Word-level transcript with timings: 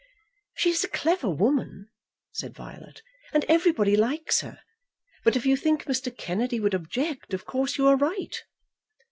"She 0.55 0.71
is 0.71 0.83
a 0.83 0.87
clever 0.87 1.29
woman," 1.29 1.91
said 2.31 2.55
Violet, 2.55 3.03
"and 3.33 3.45
everybody 3.47 3.95
likes 3.95 4.41
her; 4.41 4.57
but 5.23 5.35
if 5.35 5.45
you 5.45 5.55
think 5.55 5.83
Mr. 5.83 6.09
Kennedy 6.17 6.59
would 6.59 6.73
object, 6.73 7.35
of 7.35 7.45
course 7.45 7.77
you 7.77 7.85
are 7.85 7.97
right." 7.97 8.43